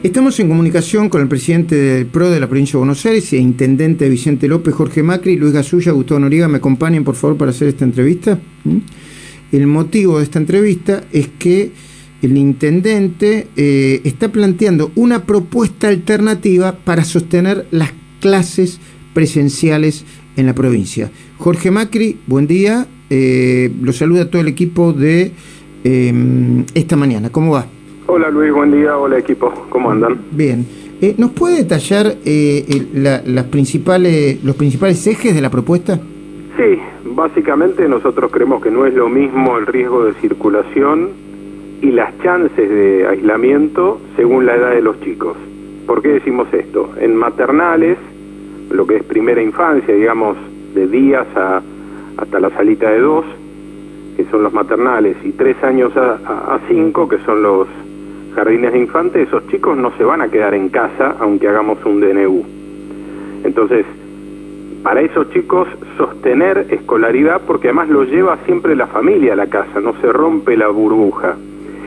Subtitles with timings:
[0.00, 3.38] Estamos en comunicación con el presidente del PRO de la provincia de Buenos Aires e
[3.38, 6.46] intendente Vicente López, Jorge Macri, Luis Gasulla, Gustavo Noriga.
[6.46, 8.38] ¿Me acompañen, por favor, para hacer esta entrevista?
[8.62, 8.76] ¿Mm?
[9.50, 11.72] El motivo de esta entrevista es que
[12.22, 18.78] el intendente eh, está planteando una propuesta alternativa para sostener las clases
[19.14, 20.04] presenciales
[20.36, 21.10] en la provincia.
[21.38, 22.86] Jorge Macri, buen día.
[23.10, 25.32] Eh, lo saluda todo el equipo de
[25.82, 27.30] eh, esta mañana.
[27.30, 27.77] ¿Cómo va?
[28.10, 28.96] Hola Luis, buen día.
[28.96, 30.16] Hola equipo, ¿cómo andan?
[30.30, 30.64] Bien.
[31.02, 32.64] Eh, ¿Nos puede detallar eh,
[32.94, 36.00] las principales, los principales ejes de la propuesta?
[36.56, 41.10] Sí, básicamente nosotros creemos que no es lo mismo el riesgo de circulación
[41.82, 45.36] y las chances de aislamiento según la edad de los chicos.
[45.86, 46.90] ¿Por qué decimos esto?
[46.98, 47.98] En maternales,
[48.70, 50.38] lo que es primera infancia, digamos,
[50.74, 51.60] de días a,
[52.16, 53.26] hasta la salita de dos,
[54.16, 57.68] que son los maternales, y tres años a, a cinco, que son los
[58.38, 61.98] jardines de infantes, esos chicos no se van a quedar en casa aunque hagamos un
[62.00, 62.44] DNU.
[63.42, 63.84] Entonces,
[64.84, 69.80] para esos chicos sostener escolaridad, porque además lo lleva siempre la familia a la casa,
[69.80, 71.34] no se rompe la burbuja.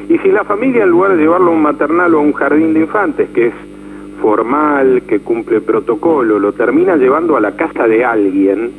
[0.09, 2.73] Y si la familia en lugar de llevarlo a un maternal o a un jardín
[2.73, 3.53] de infantes, que es
[4.21, 8.71] formal, que cumple protocolo, lo termina llevando a la casa de alguien,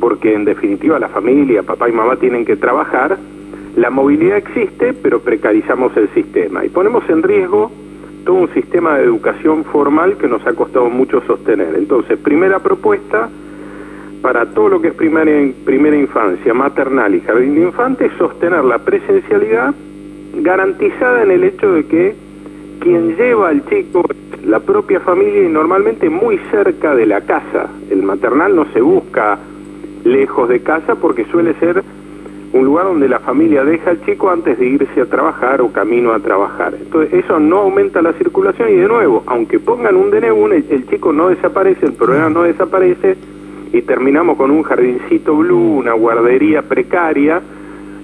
[0.00, 3.18] porque en definitiva la familia, papá y mamá tienen que trabajar,
[3.76, 7.70] la movilidad existe, pero precarizamos el sistema y ponemos en riesgo
[8.24, 11.74] todo un sistema de educación formal que nos ha costado mucho sostener.
[11.74, 13.28] Entonces, primera propuesta
[14.22, 19.74] para todo lo que es primera, infancia, maternal y jardín de infantes, sostener la presencialidad
[20.36, 22.14] garantizada en el hecho de que
[22.80, 27.68] quien lleva al chico es la propia familia y normalmente muy cerca de la casa.
[27.90, 29.38] El maternal no se busca
[30.04, 31.82] lejos de casa porque suele ser
[32.54, 36.12] un lugar donde la familia deja al chico antes de irse a trabajar o camino
[36.12, 36.74] a trabajar.
[36.74, 41.12] Entonces eso no aumenta la circulación y de nuevo, aunque pongan un DNU, el, chico
[41.12, 43.16] no desaparece, el problema no desaparece
[43.72, 47.42] y terminamos con un jardincito blue, una guardería precaria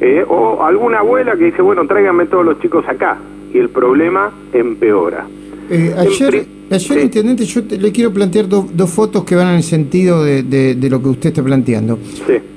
[0.00, 3.18] eh, o alguna abuela que dice, bueno, tráiganme todos los chicos acá
[3.54, 5.26] y el problema empeora.
[5.70, 10.24] Eh, ayer, ayer intendente, yo le quiero plantear dos fotos que van en el sentido
[10.24, 11.98] de, lo que usted está planteando.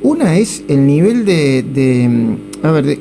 [0.02, 3.00] Una es el nivel de, a ver, de,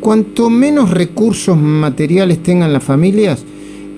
[0.00, 3.44] cuanto menos recursos materiales tengan las familias,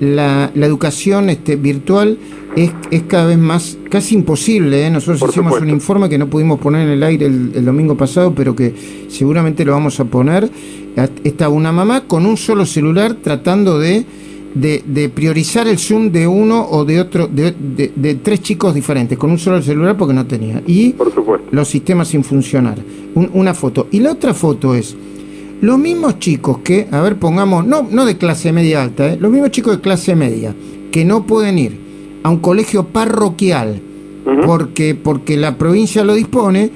[0.00, 2.18] la, educación este, virtual
[2.54, 4.86] es, es, cada vez más, casi imposible.
[4.86, 4.90] ¿eh?
[4.90, 8.34] Nosotros hicimos un informe que no pudimos poner en el aire el, el, domingo pasado,
[8.34, 8.74] pero que
[9.08, 10.50] seguramente lo vamos a poner.
[11.24, 14.04] Está una mamá con un solo celular tratando de
[14.60, 19.30] de, priorizar el Zoom de uno o de otro, de, de, tres chicos diferentes, con
[19.30, 20.62] un solo celular porque no tenía.
[20.66, 20.94] Y
[21.50, 22.78] los sistemas sin funcionar.
[23.14, 23.88] una foto.
[23.90, 24.96] Y la otra foto es
[25.60, 29.18] los mismos chicos que, a ver, pongamos, no, no de clase media alta, ¿eh?
[29.20, 30.54] los mismos chicos de clase media,
[30.90, 31.78] que no pueden ir
[32.22, 33.80] a un colegio parroquial
[34.44, 36.70] porque, porque la provincia lo dispone,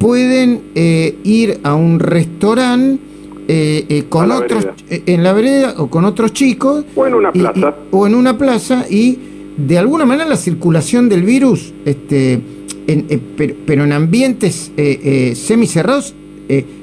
[0.00, 3.07] pueden eh, ir a un restaurante
[3.50, 7.32] eh, eh, con otros eh, en la vereda o con otros chicos o en una
[7.32, 7.74] plaza.
[7.90, 9.18] o en una plaza y
[9.56, 12.40] de alguna manera la circulación del virus este
[13.66, 14.70] pero, en ambientes
[15.34, 16.14] semicerrados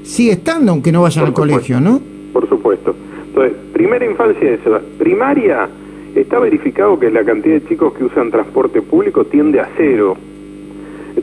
[0.03, 2.01] sigue estando aunque no vayan al colegio no
[2.33, 2.95] por supuesto.
[3.27, 4.57] Entonces primera infancia
[4.97, 5.69] primaria
[6.15, 10.17] está verificado que la cantidad de chicos que usan transporte público tiende a cero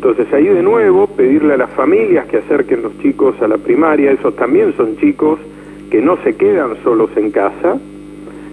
[0.03, 4.11] entonces ahí de nuevo pedirle a las familias que acerquen los chicos a la primaria,
[4.11, 5.39] esos también son chicos
[5.93, 7.79] que no se quedan solos en casa.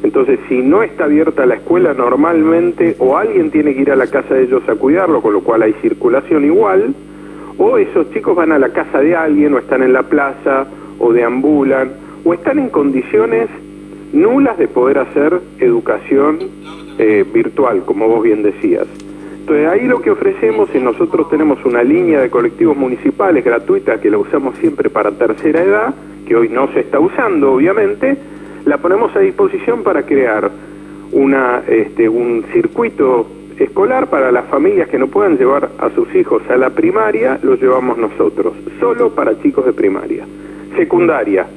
[0.03, 4.05] Entonces si no está abierta la escuela normalmente o alguien tiene que ir a la
[4.05, 6.93] casa de ellos a cuidarlo, con lo cual hay circulación igual,
[7.57, 10.67] o esos chicos van a la casa de alguien o están en la plaza
[10.99, 11.93] o deambulan
[12.25, 13.49] o están en condiciones
[14.13, 16.37] nulas de poder hacer educación
[16.99, 18.85] eh, virtual, como vos bien decías.
[19.39, 24.09] Entonces ahí lo que ofrecemos es nosotros tenemos una línea de colectivos municipales gratuita que
[24.09, 25.93] la usamos siempre para tercera edad,
[26.27, 28.17] que hoy no se está usando obviamente,
[28.65, 30.51] la ponemos a disposición para crear
[31.11, 33.27] una, este, un circuito
[33.57, 37.55] escolar para las familias que no puedan llevar a sus hijos a la primaria, lo
[37.55, 40.25] llevamos nosotros, solo para chicos de primaria.
[40.77, 41.47] Secundaria,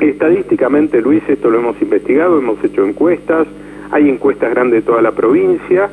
[0.00, 3.46] estadísticamente Luis, esto lo hemos investigado, hemos hecho encuestas,
[3.90, 5.90] hay encuestas grandes de toda la provincia,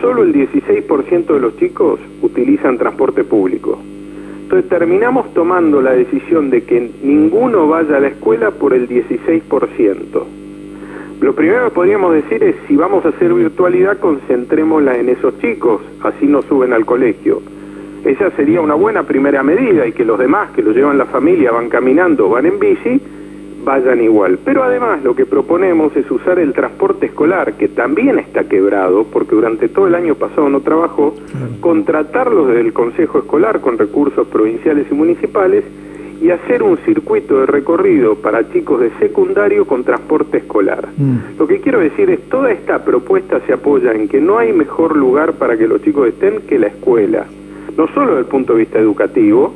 [0.00, 3.78] solo el 16% de los chicos utilizan transporte público.
[4.42, 10.22] Entonces terminamos tomando la decisión de que ninguno vaya a la escuela por el 16%.
[11.20, 15.80] Lo primero que podríamos decir es, si vamos a hacer virtualidad, concentrémosla en esos chicos,
[16.02, 17.40] así no suben al colegio.
[18.04, 21.52] Esa sería una buena primera medida y que los demás que lo llevan la familia
[21.52, 23.00] van caminando, van en bici,
[23.64, 24.38] vayan igual.
[24.44, 29.34] Pero además lo que proponemos es usar el transporte escolar, que también está quebrado, porque
[29.34, 31.14] durante todo el año pasado no trabajó,
[31.60, 35.64] contratarlos desde el Consejo Escolar con recursos provinciales y municipales
[36.22, 40.88] y hacer un circuito de recorrido para chicos de secundario con transporte escolar.
[40.96, 41.36] Mm.
[41.36, 44.96] Lo que quiero decir es, toda esta propuesta se apoya en que no hay mejor
[44.96, 47.26] lugar para que los chicos estén que la escuela,
[47.76, 49.52] no solo desde el punto de vista educativo,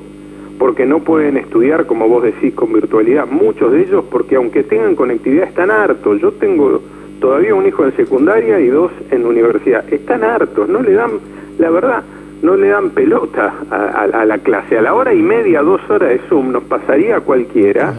[0.58, 4.94] porque no pueden estudiar, como vos decís, con virtualidad, muchos de ellos, porque aunque tengan
[4.94, 6.20] conectividad, están hartos.
[6.20, 6.80] Yo tengo
[7.20, 9.84] todavía un hijo en secundaria y dos en universidad.
[9.92, 11.12] Están hartos, no le dan,
[11.58, 12.02] la verdad,
[12.42, 14.78] no le dan pelota a, la clase.
[14.78, 17.94] A la hora y media, dos horas de Zoom nos pasaría a cualquiera,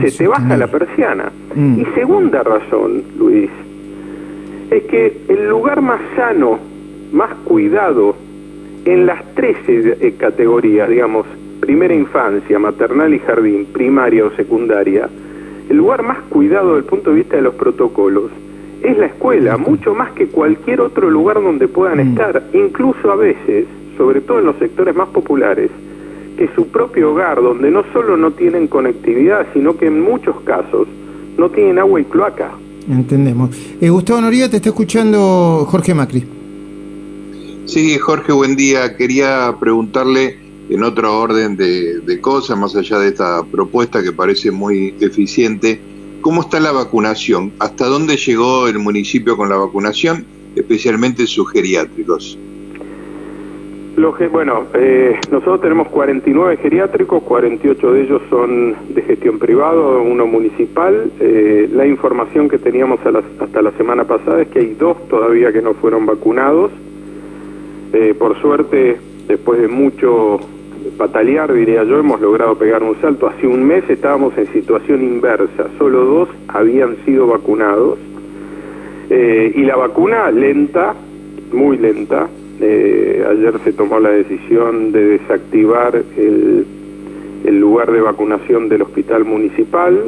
[0.00, 1.30] se te baja la persiana.
[1.54, 1.80] Mm.
[1.80, 3.50] Y segunda razón, Luis,
[4.70, 6.58] es que el lugar más sano,
[7.12, 8.16] más cuidado
[8.84, 11.26] en las 13 eh, categorías, digamos,
[11.64, 15.08] primera infancia, maternal y jardín, primaria o secundaria,
[15.70, 18.30] el lugar más cuidado desde el punto de vista de los protocolos
[18.82, 22.10] es la escuela, mucho más que cualquier otro lugar donde puedan mm.
[22.10, 23.64] estar, incluso a veces,
[23.96, 25.70] sobre todo en los sectores más populares,
[26.36, 30.86] que su propio hogar, donde no solo no tienen conectividad, sino que en muchos casos
[31.38, 32.50] no tienen agua y cloaca.
[32.90, 33.56] Entendemos.
[33.80, 36.24] Eh, Gustavo Noriega, te está escuchando Jorge Macri.
[37.64, 38.94] Sí, Jorge, buen día.
[38.98, 44.94] Quería preguntarle en otro orden de, cosas, más allá de esta propuesta que parece muy
[45.00, 45.80] eficiente,
[46.24, 47.52] ¿Cómo está la vacunación?
[47.58, 50.24] ¿Hasta dónde llegó el municipio con la vacunación,
[50.56, 52.38] especialmente sus geriátricos?
[54.32, 61.10] bueno, eh, nosotros tenemos 49 geriátricos, 48 de ellos son de gestión privada, uno municipal.
[61.20, 65.60] Eh, la información que teníamos hasta la semana pasada es que hay dos todavía que
[65.60, 66.72] no fueron vacunados.
[67.92, 68.96] Eh, por suerte,
[69.28, 70.40] después de mucho
[70.96, 73.26] patalear, diría yo, hemos logrado pegar un salto.
[73.26, 77.98] Hace un mes estábamos en situación inversa, solo dos habían sido vacunados.
[79.10, 80.94] Eh, y la vacuna lenta,
[81.52, 82.28] muy lenta.
[82.60, 86.66] Eh, ayer se tomó la decisión de desactivar el,
[87.60, 90.00] lugar de vacunación del hospital municipal.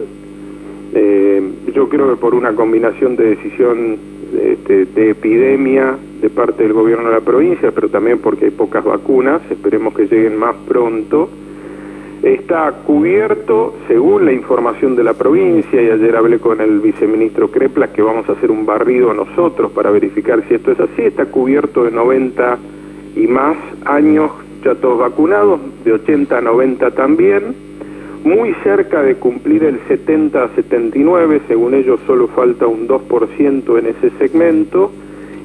[0.95, 1.43] Eh,
[1.75, 3.97] yo creo que por una combinación de decisión
[4.41, 8.85] este, de epidemia de parte del gobierno de la provincia, pero también porque hay pocas
[8.85, 11.29] vacunas, esperemos que lleguen más pronto.
[12.23, 17.91] Está cubierto, según la información de la provincia, y ayer hablé con el viceministro Creplas
[17.91, 21.85] que vamos a hacer un barrido nosotros para verificar si esto es así, está cubierto
[21.85, 22.59] de 90
[23.17, 24.31] y más años
[24.65, 27.55] ya todos vacunados, de 80 a 90 también,
[28.25, 33.87] muy cerca de cumplir el 70 a 79, según ellos solo falta un 2% en
[33.87, 34.91] ese segmento,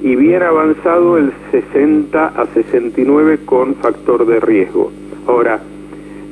[0.02, 4.92] y bien avanzado el 60 a 69 con factor de riesgo.
[5.28, 5.62] Ahora,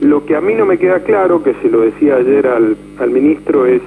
[0.01, 3.11] lo que a mí no me queda claro, que se lo decía ayer al, al
[3.11, 3.81] ministro, es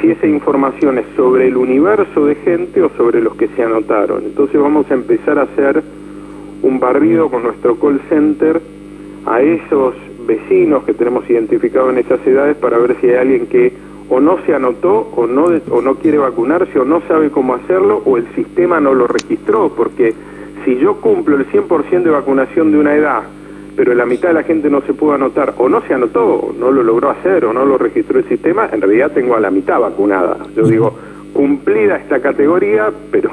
[0.00, 4.24] si esa información es sobre el universo de gente o sobre los que se anotaron.
[4.24, 5.82] Entonces vamos a empezar a hacer
[6.62, 8.60] un barrido con nuestro call center
[9.26, 9.94] a esos
[10.26, 13.72] vecinos que tenemos identificados en esas edades para ver si hay alguien que
[14.08, 18.02] o no se anotó o no, o no quiere vacunarse o no sabe cómo hacerlo
[18.04, 20.14] o el sistema no lo registró, porque
[20.64, 23.22] si yo cumplo el 100% de vacunación de una edad,
[23.76, 26.52] pero la mitad de la gente no se pudo anotar o no se anotó, o
[26.52, 29.50] no lo logró hacer o no lo registró el sistema, en realidad tengo a la
[29.50, 30.38] mitad vacunada.
[30.54, 30.94] Yo digo,
[31.32, 33.30] cumplida esta categoría, pero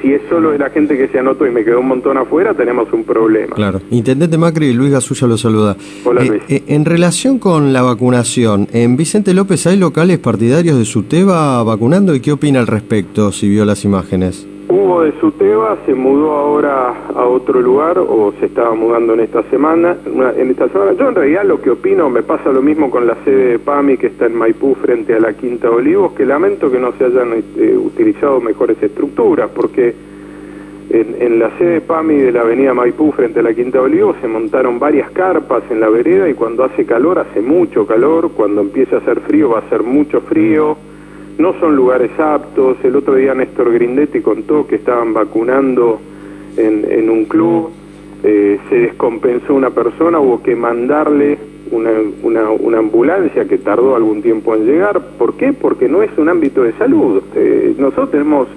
[0.00, 2.54] si es solo de la gente que se anotó y me quedó un montón afuera,
[2.54, 3.54] tenemos un problema.
[3.56, 3.80] Claro.
[3.90, 5.76] Intendente Macri, Luis Gasulla lo saluda.
[6.04, 6.42] Hola, eh, Luis.
[6.48, 12.14] Eh, en relación con la vacunación, ¿en Vicente López hay locales partidarios de SUTEBA vacunando
[12.14, 14.49] y qué opina al respecto si vio las imágenes?
[14.70, 19.42] Hugo de Suteba se mudó ahora a otro lugar o se estaba mudando en esta
[19.50, 19.96] semana.
[20.06, 23.16] en esta semana, yo en realidad lo que opino me pasa lo mismo con la
[23.24, 26.70] sede de PAMI que está en Maipú frente a la Quinta de Olivos, que lamento
[26.70, 29.92] que no se hayan eh, utilizado mejores estructuras, porque
[30.88, 33.84] en, en, la sede de PAMI de la avenida Maipú frente a la Quinta de
[33.86, 38.30] Olivos se montaron varias carpas en la vereda y cuando hace calor hace mucho calor,
[38.36, 40.76] cuando empieza a hacer frío va a hacer mucho frío
[41.40, 42.76] no son lugares aptos.
[42.84, 46.00] El otro día Néstor Grindetti contó que estaban vacunando
[46.56, 47.70] en, un club,
[48.22, 51.38] eh, se descompensó una persona, hubo que mandarle
[51.70, 51.90] una,
[52.60, 55.00] una, ambulancia que tardó algún tiempo en llegar.
[55.16, 55.52] ¿Por qué?
[55.52, 57.22] Porque no es un ámbito de salud.
[57.34, 58.48] Eh, nosotros tenemos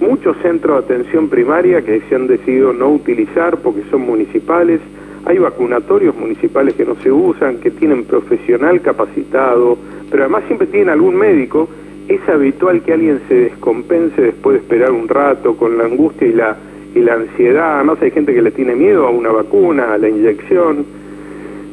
[0.00, 4.80] muchos centros de atención primaria que se han decidido no utilizar porque son municipales.
[5.26, 9.76] Hay vacunatorios municipales que no se usan, que tienen profesional capacitado,
[10.10, 11.68] pero además siempre tienen algún médico
[12.10, 16.32] es habitual que alguien se descompense después de esperar un rato con la angustia y
[16.32, 16.56] la,
[16.94, 17.84] y la ansiedad.
[17.84, 20.84] No hay gente que le tiene miedo a una vacuna, a la inyección.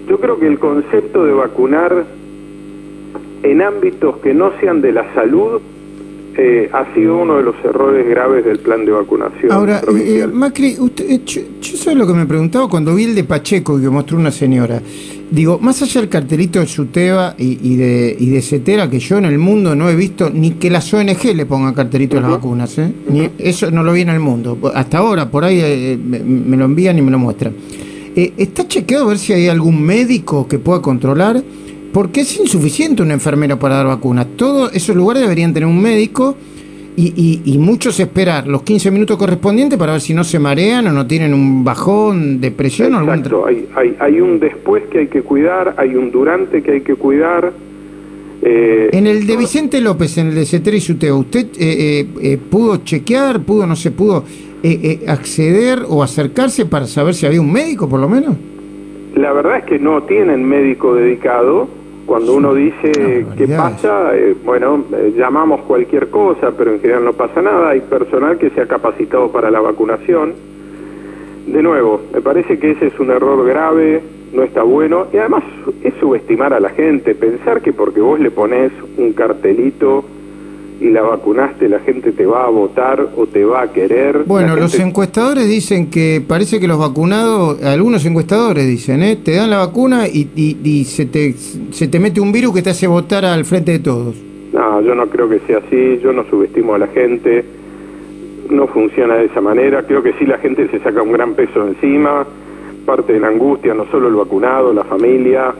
[0.07, 2.05] Yo creo que el concepto de vacunar
[3.41, 5.59] en ámbitos que no sean de la salud
[6.37, 9.51] eh, ha sido uno de los errores graves del plan de vacunación.
[9.51, 13.81] Ahora, eh, Macri, usted, yo, yo lo que me preguntaba cuando vi el de Pacheco
[13.81, 14.79] que mostró una señora.
[15.29, 19.25] Digo, más allá del cartelito de Suteba y, de, y de Cetera, que yo en
[19.25, 22.77] el mundo no he visto ni que las ONG le pongan cartelito a las vacunas,
[22.77, 22.93] ¿eh?
[23.09, 24.57] ni, eso no lo vi en el mundo.
[24.73, 27.53] Hasta ahora, por ahí me, lo envían y me lo muestran.
[28.15, 31.43] ¿Está chequeado a ver si hay algún médico que pueda controlar?
[31.97, 34.27] porque es insuficiente un enfermero para dar vacunas.
[34.35, 36.35] Todos esos lugares deberían tener un médico
[36.99, 41.05] y, muchos esperar los 15 minutos correspondientes para ver si no se marean o no
[41.05, 43.23] tienen un bajón, depresión o algún...
[43.45, 46.95] hay, hay, hay un después que hay que cuidar, hay un durante que hay que
[46.95, 47.53] cuidar.
[48.41, 52.37] Eh, en el de Vicente López, en el de Cetere y Suteo, ¿usted eh, eh,
[52.37, 54.23] pudo chequear, pudo, no sé, pudo
[55.07, 58.35] acceder o acercarse para saber si había un médico por lo menos?
[59.15, 61.67] La verdad es que no tienen médico dedicado.
[62.07, 67.11] Cuando uno dice qué pasa, eh, bueno, eh, llamamos cualquier cosa, pero en general no
[67.11, 67.71] pasa nada.
[67.71, 70.33] Hay personal que se ha capacitado para la vacunación.
[71.45, 74.01] De nuevo, me parece que ese es un error grave,
[74.33, 75.43] no está bueno, y además
[75.83, 80.05] es subestimar a la gente, pensar que porque vos le pones un cartelito
[80.79, 84.23] y la vacunaste, la gente te va a votar o te va a querer.
[84.25, 89.15] Bueno, los encuestadores dicen que parece que los vacunados, algunos encuestadores dicen, ¿eh?
[89.15, 91.33] te dan la vacuna y, y, se, te,
[91.71, 94.15] se te mete un virus que te hace votar al frente de todos.
[94.53, 97.43] No, yo no creo que sea así, yo no subestimo a la gente,
[98.49, 101.67] no funciona de esa manera, creo que sí la gente se saca un gran peso
[101.67, 102.25] encima,
[102.85, 105.53] parte de la angustia, no solo el vacunado, la familia,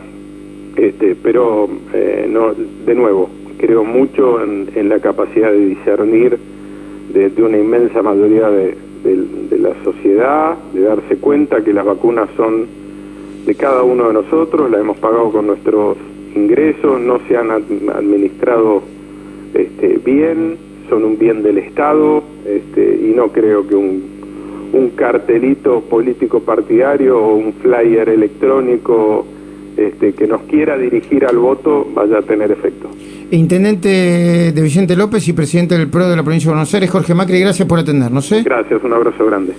[0.76, 6.38] este, pero eh, no, de nuevo, creo mucho en, la capacidad de discernir
[7.14, 8.76] de, una inmensa mayoría de,
[9.60, 12.66] la sociedad, de darse cuenta que las vacunas son
[13.46, 15.98] de cada uno de nosotros, las hemos pagado con nuestros
[16.36, 18.84] ingresos, no se han administrado
[19.54, 20.58] este, bien,
[20.90, 24.04] son un bien del Estado este, y no creo que un,
[24.74, 29.26] un cartelito político partidario o un flyer electrónico
[29.78, 32.90] este, que nos quiera dirigir al voto vaya a tener efecto.
[33.32, 37.14] Intendente de Vicente López y presidente del PRO de la provincia de Buenos Aires, Jorge
[37.14, 38.32] Macri, gracias por atendernos.
[38.32, 38.44] ¿eh?
[38.44, 39.54] Gracias, un abrazo grande.